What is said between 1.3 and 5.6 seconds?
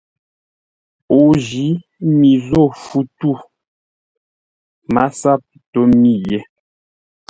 jǐ mi zô fu tû. MASAP